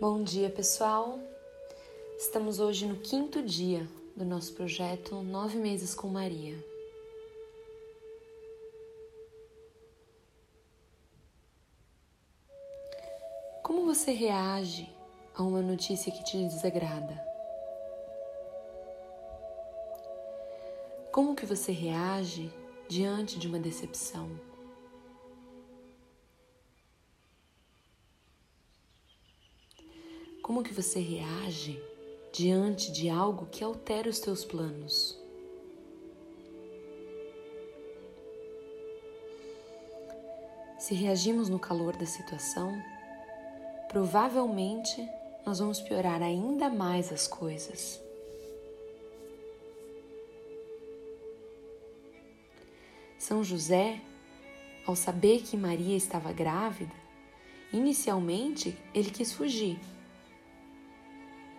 [0.00, 1.20] Bom dia, pessoal.
[2.18, 6.56] Estamos hoje no quinto dia do nosso projeto Nove Meses com Maria.
[13.62, 14.92] Como você reage
[15.32, 17.24] a uma notícia que te desagrada?
[21.12, 22.52] Como que você reage
[22.88, 24.28] diante de uma decepção?
[30.44, 31.82] Como que você reage
[32.30, 35.18] diante de algo que altera os teus planos?
[40.78, 42.78] Se reagimos no calor da situação,
[43.88, 45.08] provavelmente
[45.46, 47.98] nós vamos piorar ainda mais as coisas.
[53.18, 53.98] São José,
[54.86, 56.94] ao saber que Maria estava grávida,
[57.72, 59.80] inicialmente ele quis fugir.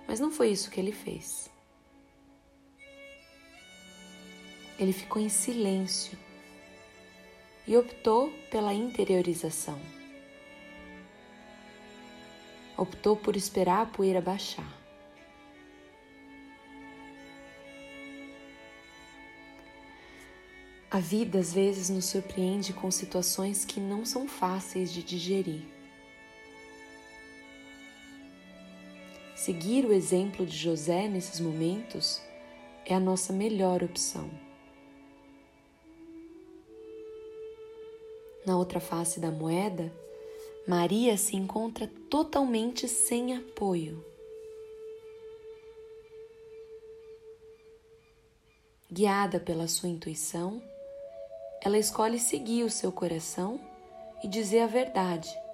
[0.08, 1.50] Mas não foi isso que ele fez.
[4.78, 6.17] Ele ficou em silêncio
[7.67, 9.80] e optou pela interiorização.
[12.78, 14.86] Optou por esperar a poeira baixar.
[20.92, 25.75] A vida às vezes nos surpreende com situações que não são fáceis de digerir.
[29.36, 32.22] Seguir o exemplo de José nesses momentos
[32.86, 34.30] é a nossa melhor opção.
[38.45, 39.91] Na outra face da moeda,
[40.66, 44.03] Maria se encontra totalmente sem apoio.
[48.89, 50.63] Guiada pela sua intuição,
[51.61, 53.59] ela escolhe seguir o seu coração
[54.23, 55.45] e dizer a verdade.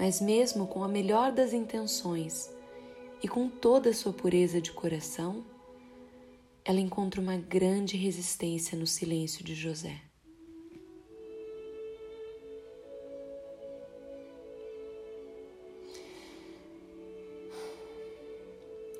[0.00, 2.50] Mas, mesmo com a melhor das intenções
[3.22, 5.44] e com toda a sua pureza de coração,
[6.64, 10.00] ela encontra uma grande resistência no silêncio de José.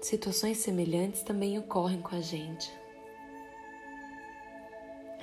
[0.03, 2.71] Situações semelhantes também ocorrem com a gente.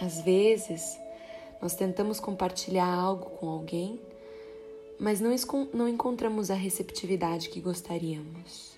[0.02, 1.00] Às vezes,
[1.62, 4.02] nós tentamos compartilhar algo com alguém,
[5.00, 5.34] mas não,
[5.74, 8.78] não encontramos a receptividade que gostaríamos.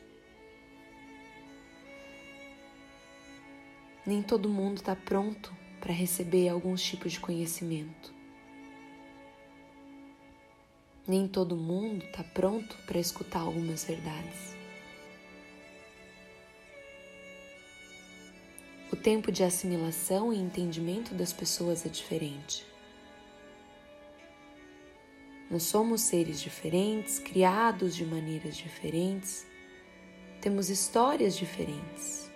[4.06, 8.14] Nem todo mundo está pronto para receber alguns tipos de conhecimento.
[11.08, 14.56] Nem todo mundo está pronto para escutar algumas verdades.
[18.92, 22.66] O tempo de assimilação e entendimento das pessoas é diferente.
[25.50, 29.48] Nós somos seres diferentes, criados de maneiras diferentes,
[30.40, 32.30] temos histórias diferentes.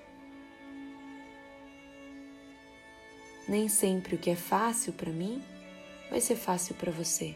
[3.48, 5.44] Nem sempre o que é fácil para mim
[6.10, 7.36] vai ser fácil para você.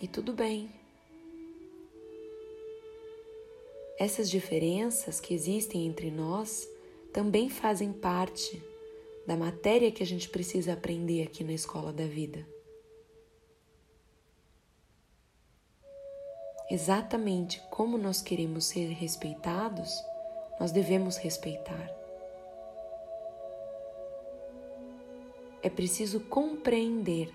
[0.00, 0.70] E tudo bem.
[3.98, 6.68] Essas diferenças que existem entre nós
[7.12, 8.62] também fazem parte
[9.28, 12.48] da matéria que a gente precisa aprender aqui na escola da vida.
[16.70, 20.02] Exatamente como nós queremos ser respeitados,
[20.58, 21.94] nós devemos respeitar.
[25.62, 27.30] É preciso compreender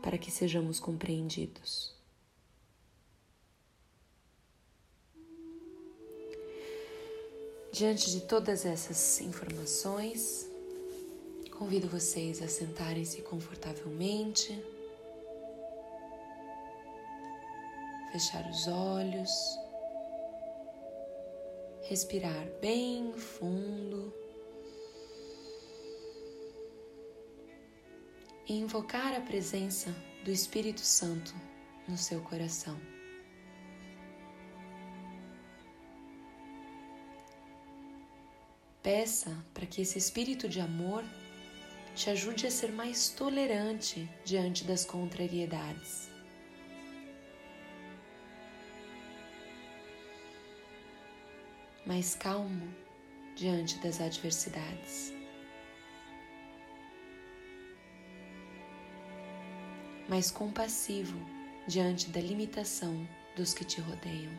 [0.00, 1.94] para que sejamos compreendidos.
[7.70, 10.47] Diante de todas essas informações,
[11.58, 14.64] convido vocês a sentarem-se confortavelmente,
[18.12, 19.28] fechar os olhos,
[21.82, 24.14] respirar bem fundo
[28.46, 29.92] e invocar a presença
[30.24, 31.34] do Espírito Santo
[31.88, 32.80] no seu coração.
[38.80, 41.02] Peça para que esse espírito de amor
[41.98, 46.08] te ajude a ser mais tolerante diante das contrariedades.
[51.84, 52.72] Mais calmo
[53.34, 55.12] diante das adversidades.
[60.08, 61.18] Mais compassivo
[61.66, 64.32] diante da limitação dos que te rodeiam.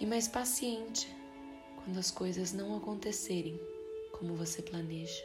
[0.00, 1.14] e mais paciente
[1.84, 3.60] quando as coisas não acontecerem
[4.12, 5.24] como você planeja.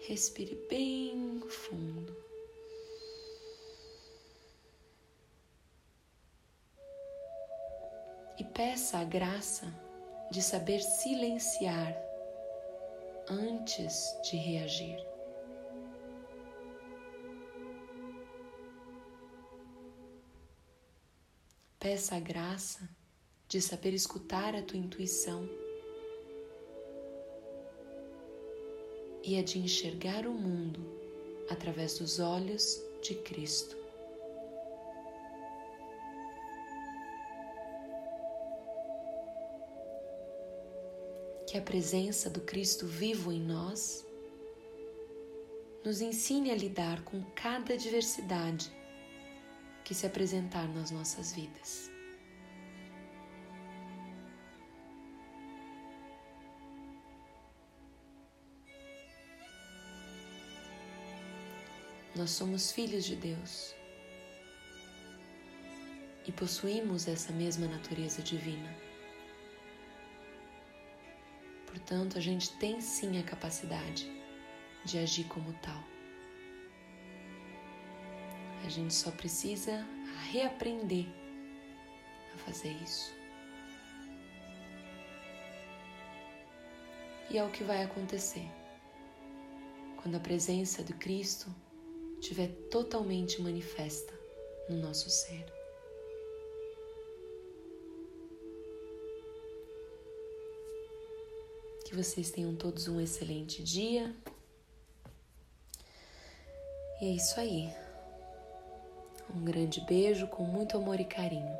[0.00, 2.16] Respire bem fundo.
[8.38, 9.66] E peça a graça
[10.30, 11.96] de saber silenciar
[13.28, 15.15] antes de reagir.
[21.88, 22.90] Peça a graça
[23.46, 25.48] de saber escutar a tua intuição
[29.22, 30.80] e a de enxergar o mundo
[31.48, 33.76] através dos olhos de Cristo.
[41.46, 44.04] Que a presença do Cristo vivo em nós
[45.84, 48.74] nos ensine a lidar com cada adversidade
[49.86, 51.88] que se apresentar nas nossas vidas.
[62.16, 63.76] Nós somos filhos de Deus
[66.26, 68.76] e possuímos essa mesma natureza divina.
[71.64, 74.10] Portanto, a gente tem sim a capacidade
[74.84, 75.95] de agir como tal.
[78.64, 79.86] A gente só precisa
[80.30, 81.06] reaprender
[82.34, 83.14] a fazer isso.
[87.30, 88.48] E é o que vai acontecer
[90.00, 91.52] quando a presença do Cristo
[92.20, 94.14] estiver totalmente manifesta
[94.68, 95.44] no nosso ser.
[101.84, 104.14] Que vocês tenham todos um excelente dia.
[107.00, 107.85] E é isso aí.
[109.34, 111.56] Um grande beijo com muito amor e carinho.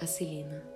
[0.00, 0.73] A Celina.